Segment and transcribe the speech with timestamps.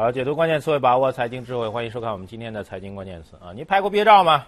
[0.00, 3.52] 好，解读关键词，把握财经智慧，欢迎收看我们今天的财经关键词啊！
[3.52, 4.46] 您拍过毕业照吗？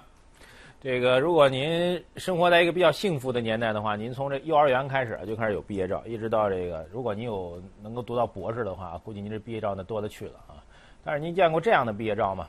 [0.81, 10.57] 这个，如果您生活在一个比较幸福的年代的话，您从这幼儿园开始就开始有毕业照，一直到这个，如果您有能够读到博士的话，估计您这毕业照那多了去了啊！
[11.05, 12.49] 但是您见过这样的毕业照吗？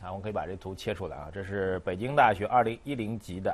[0.00, 3.52] 啊，我可以把这图切出来啊，这是北京大学二零一零级的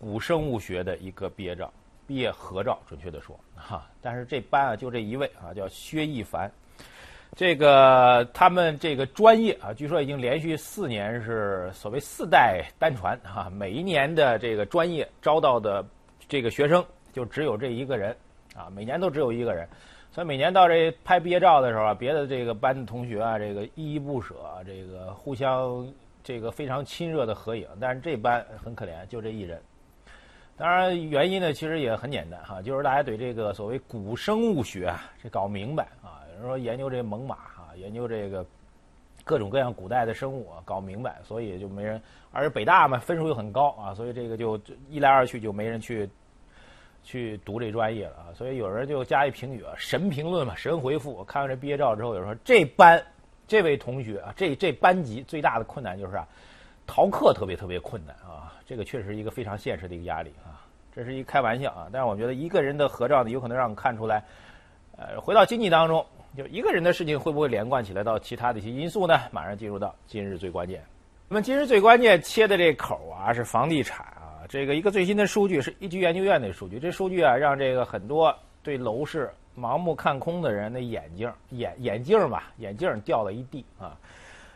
[0.00, 1.70] 古生物学的一个毕业照，
[2.06, 3.86] 毕业合照，准确的说哈。
[4.00, 6.50] 但是这班啊，就这一位啊，叫薛毅凡。
[7.36, 15.84] 这个他们这个专业啊，据说已经连续四年是所谓四代单传啊，每一年的这个专业招到的
[16.28, 18.16] 这个学生就只有这一个人
[18.54, 19.68] 啊，每年都只有一个人，
[20.12, 25.92] 所以每年到这拍毕业照的时候啊，别的这个班的同学啊，这个依依不舍，这个互相
[26.22, 29.60] 这个非常亲热的合影，但是这班很可怜，就这一人。
[30.56, 36.22] 当然原因呢，其实也很简单哈，就是大家对这个所谓古生物学啊，这搞明白啊。
[36.34, 38.44] 人说研究这猛犸啊，研究这个
[39.24, 42.00] 各种各样古代的生物啊，搞明白，所以就没人。
[42.30, 46.08] 而北大嘛，分数又很高啊，所以这个就一来二去就没人去
[47.02, 48.26] 去读这专业了啊。
[48.34, 51.22] 所以有人就加一评语啊，神评论嘛，神回复。
[51.24, 53.02] 看完这毕业照之后，有人说这班
[53.46, 56.26] 这位同学啊，这这班级最大的困难就是啊，
[56.86, 58.52] 逃课特别特别困难啊。
[58.66, 60.60] 这个确实一个非常现实的一个压力啊。
[60.94, 64.24] 这是一开玩笑啊，但是我觉得一个人的合照呢，有可能让我们看出来，
[64.96, 66.04] 呃，回到经济当中。
[66.36, 69.20] 就一个人的事情会不会连贯起来到其他的一些因素呢？
[69.30, 70.82] 马上进入到今日最关键。
[71.28, 76.78] 那么今日最关键切的这口啊是房地产啊，这个一个最新的数据是一居研究院的数据。
[76.78, 83.96] 这数据啊让这个很多对楼市盲目看空的人的眼镜眼眼镜吧眼镜掉了一地啊，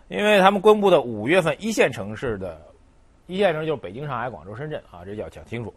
[0.09, 2.61] 因为他们公布的五月份一线城市的
[3.27, 5.73] 一线城市就是北京、上海、广州、深圳啊，这要讲清楚。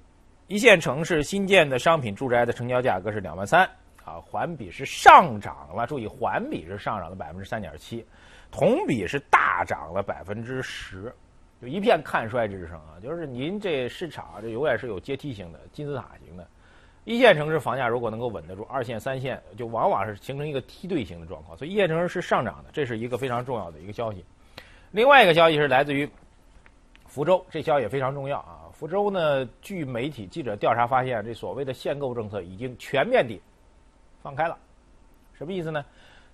[0.47, 3.69] 一线城市新建的商品住宅的成交价格是两万三。
[4.03, 8.06] 啊，环比是上涨了，注意环比是上涨了百分之三点七，
[8.51, 11.13] 同比是大涨了百分之十，
[11.62, 12.97] 就一片看衰之声啊！
[13.01, 16.47] 就是您这市场这永远是有阶梯型的金字塔型的，
[17.06, 24.25] 一线城市房价如果能够稳得住，二线、三线就往往是形成一个梯队型的状况，所以一线城市是上涨的，这是一个非常重要的一个消息。
[24.91, 26.09] 另外一个消息是来自于
[27.06, 28.66] 福州，这消息也非常重要啊！
[28.73, 33.40] 福州呢，据媒体记者调查发现，这所谓的限购政策已经全面地。
[34.22, 34.58] 放开了，
[35.34, 35.84] 什么意思呢？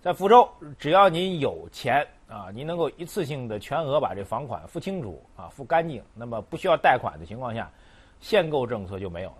[0.02, 7.70] 在福州，只要您有钱啊，您能够一次性的全额把这房款付清楚啊，付干净，那么不需要贷款的情况下，
[8.20, 9.38] 限购政策就没有了。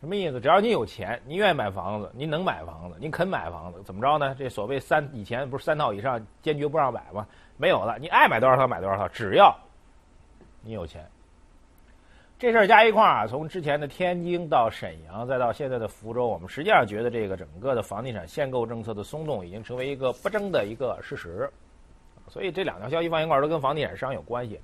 [0.00, 0.40] 什么意思？
[0.40, 4.34] 只要你有钱，您愿意买房子，您能买房子，您肯买房子，怎么着呢？
[4.38, 7.26] 这所谓三以前不是三套以上坚决不让买吗？
[7.56, 9.56] 没有了，你爱买多少套买多少套，只要
[10.62, 11.08] 你有钱。
[12.38, 21.50] 这事儿加一块儿啊，从之前的天津到沈阳，再到现在的福州，我们实际上觉得这个整个的房地产限购政策的松动已经成为一个不争的一个事实。
[22.28, 24.60] 所以这两条消息放一块儿都跟房地产市场有关系。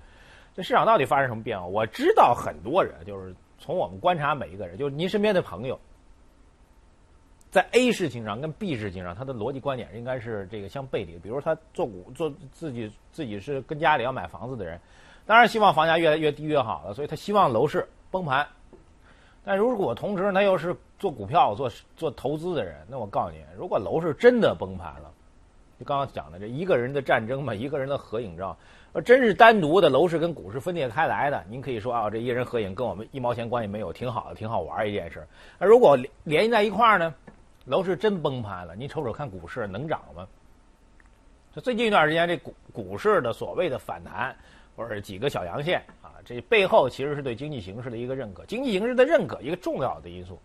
[0.55, 1.67] 这市场到底发生什么变化？
[1.67, 5.77] 我知道很多人就是从我们观察每一个人，就是您身边的朋友，
[7.51, 11.19] 在 A 事情上跟 B 事情上，他的逻辑观点应该是这个相背离。
[11.19, 14.81] 比如他做股做自己自己是跟家里要买房子的人。
[15.27, 18.47] 当然希望房价越来越低越好了，所以他希望楼市崩盘。
[19.45, 25.11] 但如果同时他又是做股票、做做投资的人，那我告诉你，如果楼市真的崩盘了，
[25.79, 28.57] 就刚刚讲的这一个人的战争嘛，一个人的合影照，
[29.05, 35.27] 真是单独的楼市跟股市分裂开来的，您可以说啊，这一人合影跟我们一毛钱关系没有，挺好的，挺好玩儿一件事。
[35.59, 37.15] 那如果联系在一块儿呢，
[37.67, 40.27] 楼市真崩盘了，您瞅瞅看股市能涨吗？
[41.55, 44.35] 就最近一段时间这股股市的所谓的反弹。
[44.77, 48.45] 或者几个小阳线啊，这背后其实是对经济形势的一个认可。
[48.47, 50.39] 经济形势的认可，一个重要的因素，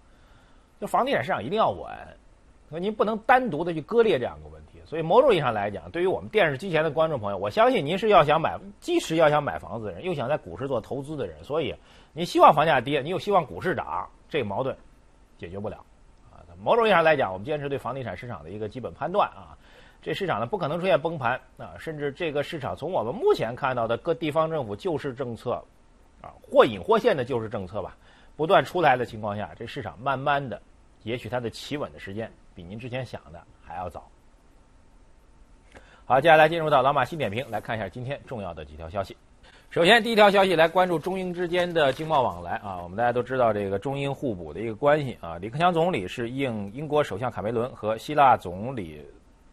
[0.79, 1.89] 就房地产市场一定要稳。
[2.69, 4.79] 那您不能单独的去割裂这样一个问题。
[4.85, 11.43] 所以某种意义上来讲，对于我们电视机前的观众朋友，我相信您是要想买，即使要想买房子的人，又想在股市做投资的人。
[11.43, 11.75] 所以，
[12.13, 14.75] 你希望房价跌，你又希望股市涨，这个矛盾
[15.37, 15.83] 解决不了
[16.31, 16.45] 啊。
[16.61, 19.57] 某种意义上来讲，我们坚持对房地产市场的一个基本判断啊。
[20.01, 25.63] 这市场呢不可能出现崩盘啊，甚至这个市场从我们目前看到的各地方政府救市政策，
[26.21, 27.97] 啊或隐或现的救市政策吧，
[28.37, 30.61] 不断出来的情况下，这市场慢慢的，
[31.03, 34.07] 也许它的企稳的时间比您之前想的还要早。
[36.05, 39.17] 好，接下来进入到老马新点评，来看一下今天重要的几条消息。
[39.69, 49.05] 首先，第一条消息来关注中英之间的经贸往来啊，我们大家都知道这个中英互补的一个关系啊，李克强总理是应英国首相卡梅伦和希腊总理。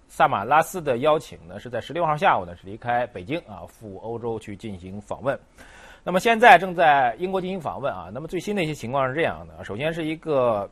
[0.08, 5.38] 萨马拉斯的邀请呢，是在十六号下午呢是离开北京啊，赴欧洲去进行访问。
[6.04, 8.08] 那么现在正在英国进行访问啊。
[8.14, 10.70] 那么最新的一些情况是这样的：首先是一个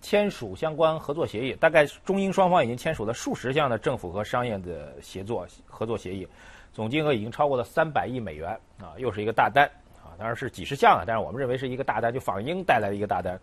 [0.00, 6.26] 签署相关合作协议，大概中英双方已经签署了数十项的政府和商业的协作合作协议，
[6.72, 9.66] 总金额已经超过了三百亿美元啊，又是一个大单
[10.02, 13.38] 啊，当然是几十项啊，但是我们认为是一个大单，就访英带来的一个大单。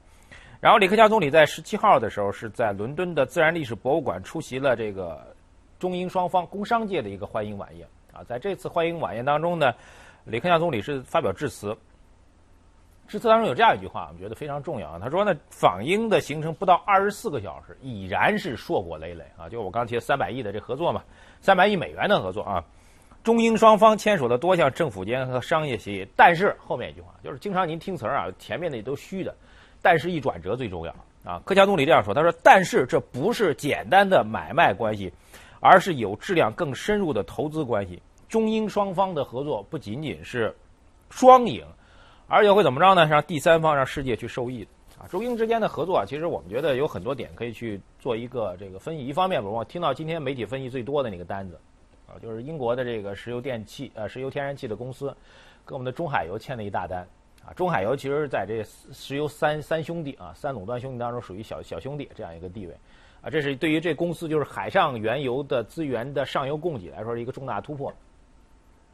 [0.64, 5.36] 然后李克强总理在十七号的时候是在伦敦的自然历史博物馆出席了这个
[5.78, 9.74] 中英双方工商界的一个欢迎晚宴啊，在这次欢迎晚宴当中呢，
[10.24, 11.76] 李克强总理是发表致辞。
[13.10, 15.00] 致辞当中有这样一句话，我们觉得非常重要啊。
[15.04, 19.50] 他说呢，访英的行程不到二十四个小时，已然是硕果累累啊。
[19.50, 21.04] 就我刚提的三百亿的这合作嘛，
[21.42, 22.64] 三百亿美元的合作啊。
[23.22, 29.36] 中英双方签署了多项政府间和商业协议，但是后面一句话就是经常您听词儿啊，前面的都虚的，
[29.84, 31.40] 但是一转折最重要啊。
[31.46, 35.14] 克强总理这样说，他说，但是这不是简单的买卖关系，
[35.60, 38.02] 而是有质量更深入的投资关系。
[38.28, 40.52] 中英双方的合作不仅仅是
[41.12, 41.64] 双赢。
[42.26, 43.06] 而且会怎么着呢？
[43.06, 44.66] 让第三方让世界去受益
[44.98, 45.06] 啊！
[45.08, 49.06] 中英之间的合作啊，其实我们觉得有很多点可以去做一个这个分析。
[49.06, 51.60] 一方面，我听到今天媒体分析最多的那个单子
[52.08, 55.16] 啊，就是英国的这个石油电气呃石油天然气的公司
[55.66, 57.06] 跟我们的中海油签了一大单
[57.46, 57.54] 啊。
[57.54, 58.64] 中海油其实在这
[58.94, 62.74] 石油三三兄弟啊三垄断兄弟当中属于小小兄弟这样一个地位
[63.22, 63.30] 啊。
[63.30, 67.94] 这是对于这公司就是海上原油的资源的上游供给来说是一个重大突破。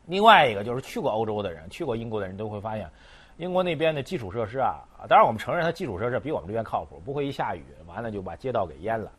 [0.05, 2.89] 另外一个就是去过欧洲的人，去过英国的人都会发现。
[3.37, 9.09] 英国那边的基础设施啊，当然我们承认它基础设施比我们这边靠谱，不会一下雨完了就把街道给淹了。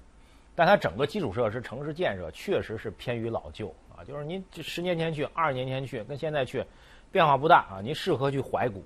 [0.55, 6.63] 但它整个基础设施、城市建设确实是偏于老旧啊，就是您十年前去、二十年前去跟现在去
[7.11, 7.81] 变化不大啊。
[7.83, 8.85] 您适合去怀古、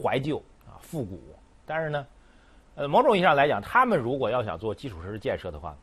[0.00, 1.20] 怀旧啊、复古。
[1.66, 2.06] 但是呢，
[2.74, 5.76] 呃，某种意义上来讲，他们如果要想做基础设施建设的话，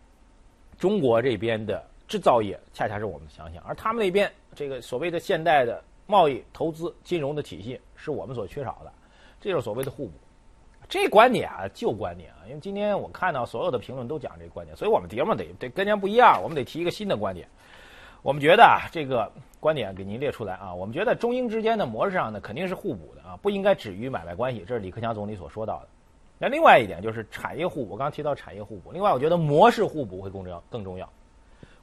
[0.78, 5.84] 中国这边的制造业恰恰是我们的强项，而他们那边这个所谓的现代的。
[6.10, 8.94] 贸易、投资、金融的体系是我们所缺少的，
[9.42, 10.14] 这就是所谓的互补。
[10.88, 17.46] 这观点啊，旧观点啊，因为今天我看到所有的评论都讲这个观点，所以我们节目得得跟人家不一样，我们得提一个新的观点。
[18.22, 25.88] 我们觉得啊，这个观点给您列出来啊，我们觉得中英之间的模式上呢，肯定是互补的啊，不应该止于买卖关系，这是李克强总理所说到的。
[26.40, 31.10] 那另外一点就是产业互补，我刚提到产业互补，另外我觉得模式互补会更重要，更重要。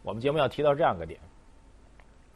[0.03, 1.19] 我们节目要提到这样个点。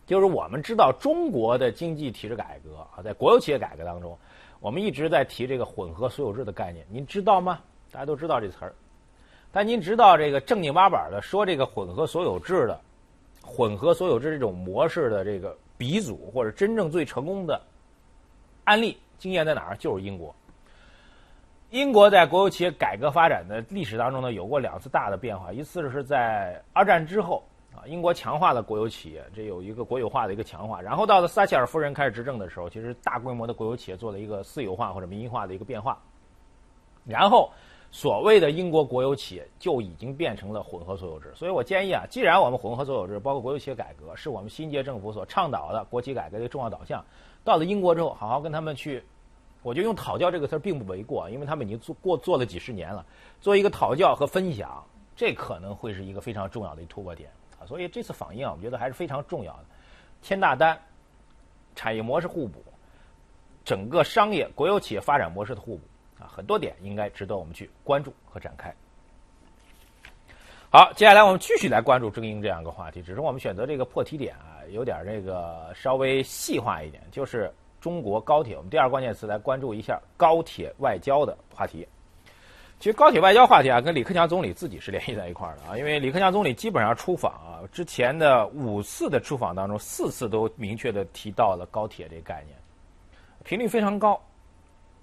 [0.07, 4.17] 就是我们知道中国的经济体制改革啊，在国有企业改革当中，
[4.59, 7.61] 我们一直在提这个混合所有制的概念，您知道吗？
[7.93, 8.75] 大家都知道这词儿，
[9.53, 12.81] 但您知道这个正经八板的说这个混合所有制的
[13.49, 17.61] 混合所有制这种模式的这个鼻祖或者真正最成功的
[18.65, 19.77] 案例经验在哪儿？
[19.79, 20.35] 就是英国。
[21.71, 27.43] 英国在国有企业改革发展的历史当中呢，有过两次大的变化，一次是在二战之后。
[27.77, 30.81] 啊，英国强化了国有企业，这有一个国有化的一个强化。
[30.81, 35.97] 然后到了撒切尔夫人开始执政的时候，其实大规模的国有企业做了一个私有化或者民营化的一个变化。
[37.05, 37.53] 然后，
[37.91, 41.33] 所谓的英国国有企业就已经变成了混合所有制。
[41.35, 47.05] 所以我建议啊，既然我们混合所有制，包括国有企业改革，是我们新届政府所倡导的国企改革的重要导向，
[47.45, 49.03] 到了英国之后，好好跟他们去，
[49.63, 53.07] 我觉得用讨教这个词并不为过，因为他们已经做过做了几十年了，
[53.41, 54.85] 做一个讨教和分享，
[55.17, 57.31] 这可能会是一个非常重要的一突破点。
[57.59, 59.65] 啊，所以这次访英啊，我觉得还是非常重要的，
[60.21, 60.79] 签大单，
[61.75, 62.63] 产业模式互补，
[63.65, 65.83] 整个商业国有企业发展模式的互补
[66.19, 68.75] 啊，很多点应该值得我们去关注和展开。
[70.71, 78.55] 好，接下来我们继续来关注中英这样一个话题，只是我们选择这个破题点啊，有点这个稍微细化一点，就是中国高铁。
[78.55, 81.89] 我们第二关键词来关注一下高铁外交的话题。
[82.79, 92.57] 其实高铁外交话题啊，跟李克强总理自己是联系在一块儿的啊，因为李克强总理基本上出访啊，之前的五次的出访当中，四次都明确的提到了高铁这个概念，
[93.43, 94.21] 频率非常高，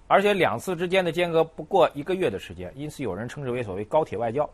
[0.08, 4.48] 而且两次之间的间隔不过一个月的时间，因此有人称之为所谓高铁外交。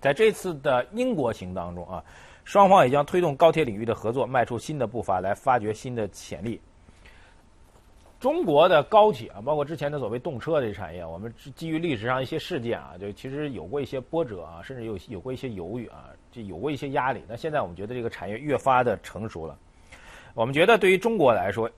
[0.00, 2.02] 在这次的英国行当中啊，
[2.44, 6.60] 双方也将推动高铁领域的合作迈出新的步伐，来发掘新的潜力。
[8.20, 17.22] 中国的高铁啊，包括之前的所谓动车这产业，我们基于历史上一些事件啊，就其实有过一些波折啊，甚至有有过一些犹豫啊，就有过一些压力。
[17.28, 19.56] 那现在我们觉得这个产业越发的成熟了。
[20.34, 21.70] 我们觉得对于中国来说，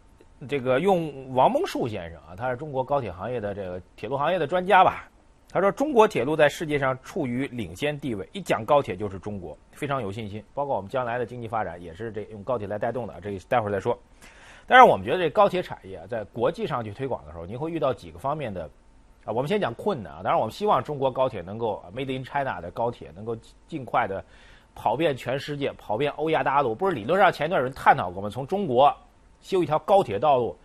[0.49, 5.09] 这个用王蒙树先生啊，他是中国高铁行业的这个铁路行业的专家吧，
[5.51, 10.43] 他说中国铁路在世界上处于领先地位，一讲高铁就是中国，非常有信心。
[10.55, 13.99] 包括我们将来的经济发展也是这用高铁来带动的，这待会儿再说。
[14.67, 18.71] 但是我们觉得这高铁产业在国际上去推广的时候，您会遇到几个方面的
[19.25, 19.33] 啊？
[19.33, 20.21] 我们先讲困难啊。
[20.23, 24.25] 当然，我们希望中国高铁能够 Made in China 的高铁能够尽快的
[24.75, 26.75] 跑遍全世界，跑遍欧亚大陆。
[26.75, 28.31] 不是理论上前段有人探讨过吗？
[28.31, 28.97] 从中国
[29.41, 30.57] 修一条高铁道路，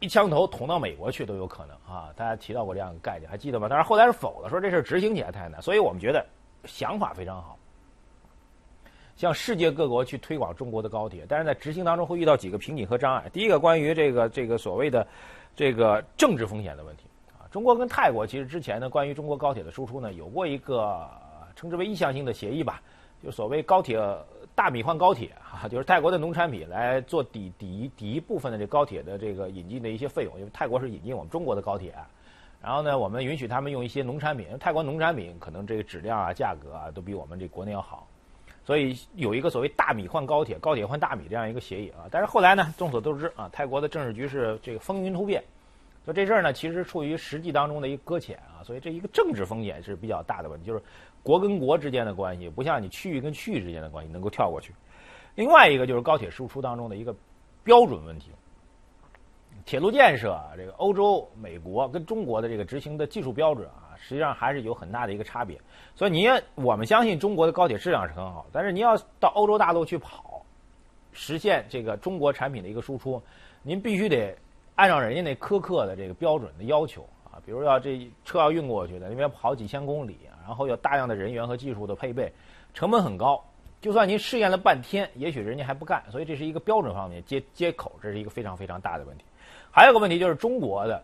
[0.00, 2.10] 一枪头捅到美国去都有可能啊！
[2.16, 3.68] 大家提到过这样的概念，还记得吗？
[3.70, 6.24] 但是后来是否了，说这事执行起来太难，所以我们觉得
[6.64, 7.56] 想法非常好，
[9.16, 13.30] 向世界各国去推广中国的高铁，但是在执行当中会遇到几个瓶颈和障碍。
[13.32, 15.06] 第一个，关于这个这个所谓的
[15.54, 17.04] 这个政治风险的问题
[17.38, 21.08] 啊，中国跟泰国其实之前呢，关于中国高铁的输出呢，有过一个
[21.54, 22.82] 称之为意向性的协议吧，
[23.22, 23.98] 就所谓高铁。
[24.54, 31.94] 大米换高铁啊， 就是泰国的农产品来做抵抵抵一部分的这高铁的这个引进的一些费用，因为泰国是引进我们中国的高铁，
[32.62, 38.06] 然后呢，我们允许他们用一些农产品，泰国农产品可能这个质量啊、价格啊都比我们这国内要好，
[38.64, 42.04] 所以有一个所谓大米换高铁、高铁换大米这样一个协议啊。
[42.10, 45.42] 但是后来呢，众所周知啊，泰国的政治局势这个风云突变，
[46.04, 50.82] 所以这事儿呢其实处于实际当中的一个搁浅啊，所以这一个政治风险是比较大的问题，就是。
[51.22, 54.74] 国跟国之间的关系不像你区域跟区域之间的关系能够跳过去。
[55.34, 57.14] 另外一个就是高铁输出当中的一个
[57.64, 58.30] 标准问题。
[59.64, 65.56] 铁路建设啊，这个欧洲、美国跟中国的这个执行的技术标准啊，实际上还是有很大的一个差别。
[65.94, 66.26] 所以你
[66.56, 70.44] 我们相信中国的高铁质量是很好，但是您要到欧洲大陆去跑，
[71.12, 73.22] 实现这个中国产品的一个输出，
[73.62, 74.36] 您必须得
[74.74, 80.18] 按照人家那苛刻的这个标准的要求啊，比如要这车要运过去的，那边跑几千公里。
[80.46, 82.32] 然后有大量的人员和技术的配备，
[82.74, 83.42] 成本很高。
[83.80, 86.02] 就算您试验了半天，也许人家还不干。
[86.08, 89.24] 所以这是一个标准方面接接口，这是一个非常非常大的问题。
[89.70, 91.02] 还有个问题就是中国的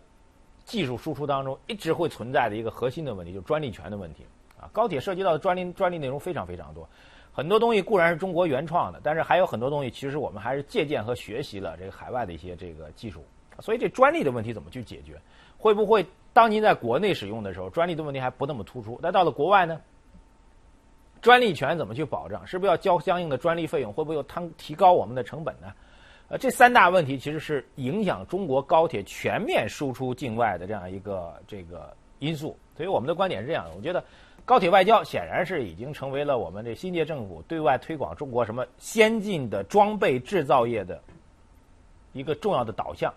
[0.64, 4.25] 技术输出当中一直会存在的一个核心的问题，就是专利权的问题。
[4.61, 6.88] 啊，高铁涉及到的专利专利内容非常非常多，
[7.33, 13.25] 很多东西固然是中国原创的，但是还有很多东西其实我们还是借鉴和学习了这个海外的一些这个技术。
[13.61, 15.21] 所以这专利的问题怎么去解决？
[15.57, 16.07] 会不会？
[16.38, 18.97] 当您在国内使用的时候，专利的问题还不那么突出。
[19.02, 19.80] 但到了国外呢，
[21.21, 22.47] 专利权怎么去保障？
[22.47, 23.92] 是不是要交相应的专利费用？
[23.92, 25.73] 会不会又 tăng 提高我们的成本呢？
[26.28, 32.57] 呃，这三大问题其实是影响中国高铁全面输出境外的这样一个这个因素。
[32.76, 34.00] 所以我们的观点是这样的：我觉得
[34.45, 41.02] 高铁外交显然是已经成为了我们这新界政府对外推广中国什么先进的装备制造业的
[42.12, 43.12] 一个重要的导向。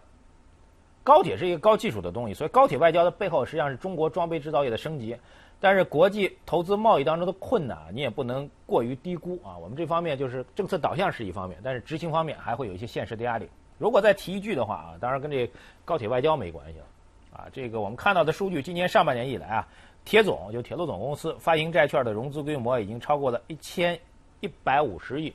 [1.03, 5.17] 高铁是一个高技术的东西，所以高铁外交的背后实际上是中国装备制造业的升级。
[5.59, 9.55] 但是国际投资贸易当中的困难，你也不能过于低估啊。
[9.57, 13.47] 我们这方面就是政策导向是一方面，但是执行方面还会有一些现实的压力。
[13.77, 15.47] 如果再提一句的话啊，当然跟这
[15.85, 16.85] 高铁外交没关系了
[17.31, 17.45] 啊。
[17.53, 19.67] 这个我们看到的数据，今年上半年以来啊，
[20.03, 23.99] 铁总就铁路总公司发行债券的融资规模已经超过了一千
[24.39, 25.31] 一百五十亿，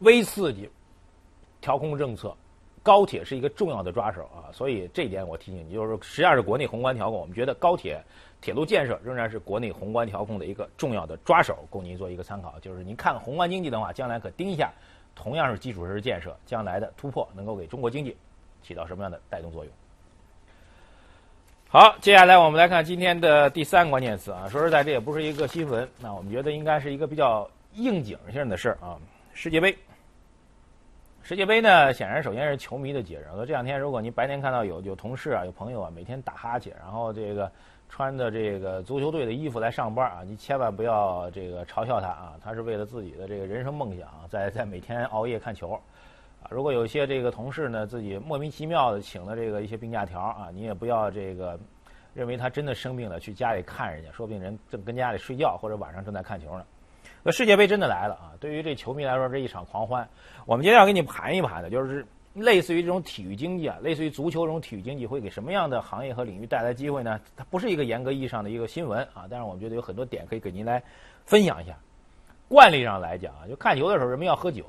[0.00, 0.68] 微刺激
[1.62, 2.36] 调控政策。
[2.88, 7.20] 高铁是一个重要的抓手啊，所以这一点我提醒你，就是实际上是国内宏观调控。
[7.20, 8.02] 我们觉得高铁
[8.40, 12.58] 铁路建设仍然是国内宏观调控的一个重要的抓手，供您做一个参考。
[12.60, 14.72] 就是您看宏观经济的话，将来可盯一下，
[15.14, 18.16] 同样是基础设施建设，将来的突破能够给中国经济
[18.62, 19.72] 起到什么样的带动作用。
[21.68, 24.48] 好，接下来我们来看今天的第三个关键词啊。
[24.48, 28.96] 说实在，这也不是一个新闻，那我们觉得应该是一个比较应景性的事儿啊，
[29.34, 29.76] 世界杯。
[31.28, 33.26] 世界杯呢，显然首先是球迷的节日。
[33.34, 37.52] 说这两天，如果您白天看到有有同事啊、有朋友啊，每天打哈欠，然后这个
[37.86, 46.48] 穿着这个足球队的衣服来上班啊，你千万不要这个嘲笑他啊，他是为了自己的这个人生梦想，在在每天熬夜看球啊。
[46.48, 51.60] 如果有些这个同事呢，自己莫名其妙的请了这个一些病假条啊，你也不要这个
[52.14, 56.64] 认为他真的生病了去家里看人家，说不定人正跟家里睡觉，或者晚上正在看球呢。
[57.22, 58.32] 那世界杯真的来了啊！
[58.40, 60.08] 对于这球迷来说，这一场狂欢。
[60.46, 67.20] 我们今天要给你盘一盘的，就是类似于这种体育经济啊，类似于足球这种体育经济，会给什么样的行业和领域带来机会呢？
[67.36, 70.82] 它不是一个严格意义上的一个新闻啊，但是我们觉得有很多点可以给您来
[71.26, 71.76] 分享一下。
[72.48, 74.64] 惯例上来讲啊，就看球的时候人们要喝酒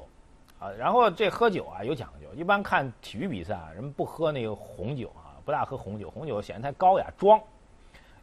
[0.59, 7.39] 啊，然后这喝酒啊有讲究，一般看体育比赛啊，人们不喝那个红酒啊，不大喝红酒，红酒显得太高雅装，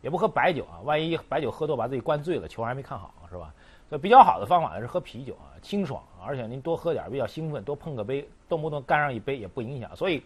[0.03, 3.55] 也不喝白酒啊，万一白酒喝多把自己灌醉了，球还没看好是吧？
[3.89, 9.95] 所以比较好的方法呢是喝啤酒啊，清爽，而且您多喝点比较兴奋，多碰个杯，动不动干上一杯也不影响。
[9.95, 10.21] 所以，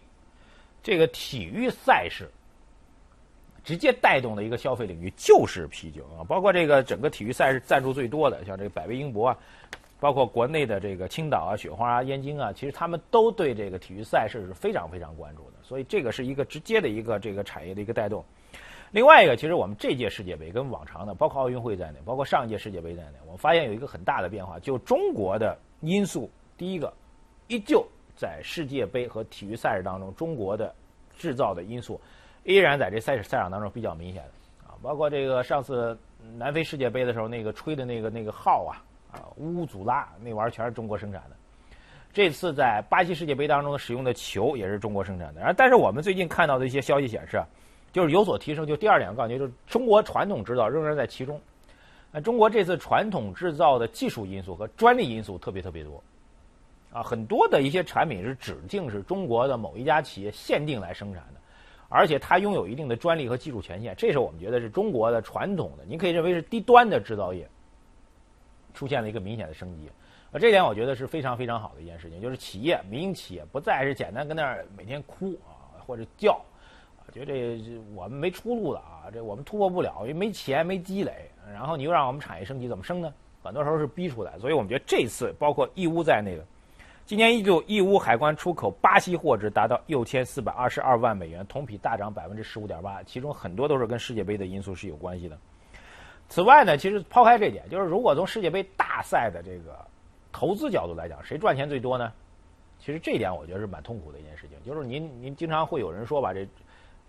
[0.81, 2.27] 这个体育赛事
[3.63, 9.37] 直接带动的一个消费领域就是啤酒啊，包括这个整个体育赛事赞助最多的，像这个百威英博啊，
[9.99, 15.57] 包括国内的这个青岛啊、雪花啊、燕京啊，其实他们都对这个体育赛事是非常非常关注的。
[15.61, 18.25] 所以这个是一个直接的一个这个产业的一个带动。
[18.91, 26.93] 另外一个，其实我们这届世界杯跟往常的，包括奥运会在内，包括上一届世界杯在内，我发现有一个很大的变化，就中国的因素，第一个，
[27.47, 30.75] 依旧在世界杯和体育赛事当中，中国的
[31.17, 31.99] 制造的因素
[32.43, 35.97] 依然在这赛事赛场当中比较明显的啊，包括这个上次
[36.37, 38.83] 南非世界杯的时候，那个吹的那个那个号啊
[39.13, 41.35] 啊，乌祖拉那玩意儿全是中国生产的。
[42.11, 45.53] 这次在巴西世界杯当中使用的球也是中国生产的。
[45.55, 47.41] 但是我们最近看到的一些消息显示，
[47.91, 48.65] 就是有所提升。
[48.65, 51.39] 就第二点我感觉，就是中国传统制造仍然在其中。
[52.11, 56.03] 那中国这次传统制造的技术因素和专利因素特别特别多，
[56.91, 61.39] 啊，很多的一些产品是指定是中国的某一家企业限定来生产的，
[61.87, 63.95] 而且它拥有一定的专利和技术权限。
[63.95, 67.47] 这是我们觉得是中国的传统的，你可以认为是低端的制造业
[68.73, 69.89] 出现了一个明显的升级。
[70.33, 76.41] 啊，这点我觉得是非常非常好的一件事情，就是企业民营企业不再是简单跟那儿每天哭啊或者叫，
[77.11, 83.13] 觉得这我们没出路了啊，这我们突破不了，因为没钱没积累，然后你又让我们产业升级，怎么升呢？
[83.43, 86.45] 很多时候是逼出来，所以我们觉得这次包括义乌在内的，
[87.05, 95.37] 今年一度义乌海关出口巴西货值达到六千四百二十二万美元，同比大涨百分之十五点八，其中很多都是跟世界杯的因素是有关系的。
[96.29, 99.77] 此外呢，其实抛开这点，就是如果从世界杯大赛的这个。
[100.33, 102.09] 投资角度来讲，谁赚钱最多呢？
[102.79, 104.57] 其实这一点我觉得是蛮痛苦的一件事情。
[104.65, 106.47] 就是您您经常会有人说吧，这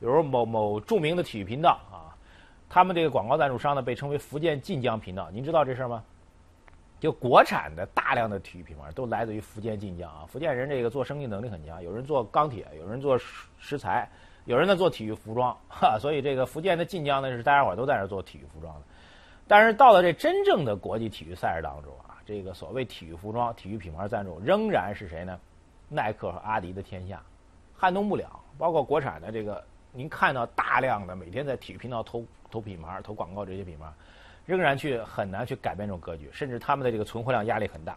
[0.02, 2.10] 比如某某著名的体育频道啊，
[2.68, 5.30] 他们这个广告赞助商呢被称为福建晋江频道。
[5.30, 6.02] 您知道这事儿吗？
[6.98, 10.26] 就国产的大量的体育品牌都来自于福建晋江啊。
[10.26, 13.16] 福建人这个做生意能力很强，有人做钢铁，有人做
[13.58, 14.10] 石材，
[14.44, 15.96] 有人呢做体育服装， 哈。
[16.00, 18.80] 所以这个福建的晋江呢是大家伙都在那做体育服装的。
[19.46, 22.18] 但是到了这真正的国际体育赛事当中啊。
[22.26, 25.38] 这个所谓体育服装、体育品牌赞助仍然是谁呢？
[25.88, 27.22] 耐克和阿迪的天下，
[27.72, 28.40] 撼动不了。
[28.58, 33.86] 包括国产的这个，您看到大量的每天在体育频道投投品牌、投广告这些品牌，
[34.46, 37.96] 仍然去很难去改变这种格局，甚至他们的这个存货量压力很大。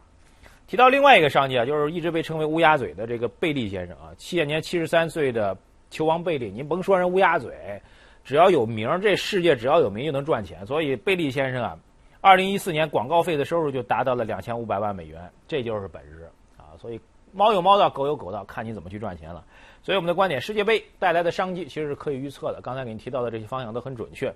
[0.67, 5.57] 提到另外一个商机啊，就是一直被称为乌鸦嘴的这个贝利先生啊，现年七十三岁的
[5.89, 7.81] 球王贝利，您甭说人乌鸦嘴，
[8.23, 10.65] 只要有名，这世界只要有名就能赚钱。
[10.65, 11.77] 所以贝利先生啊。
[12.21, 16.73] 二零一四年广告费的收入就达到了两千五百万美元，这就是本事啊！
[16.75, 16.99] 所以
[17.35, 19.43] 猫有猫道，狗有狗道，看你怎么去赚钱了。
[19.83, 22.61] 所以我们的观点，世界杯带来的商机其实是可以预测的。
[22.61, 24.33] 刚才给您提到的这些方向都很准确，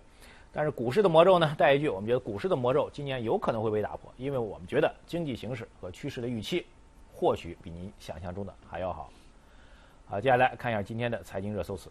[0.51, 1.55] 但是股市的魔咒呢？
[1.57, 6.65] 带一句，我们觉得股市的魔咒今年有可能会被打破，因为我们觉得经济形势和趋势的预期
[7.13, 9.09] 或许比您想象中的还要好。
[10.05, 11.89] 好，接下来看一下今天的财经热搜词。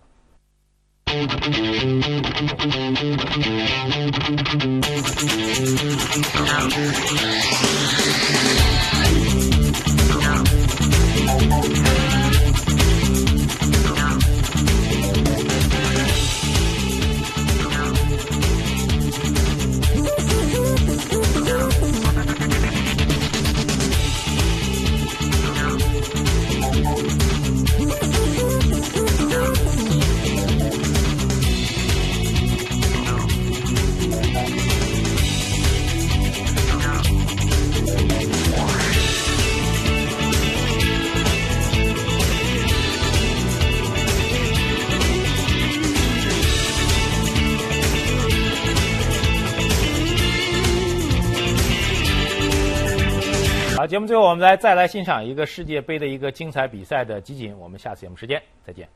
[53.88, 57.57] 节目最后，我们来再来欣赏一个世界杯的一个精彩比赛的集锦。
[57.59, 58.87] 我们下次节目时间再见。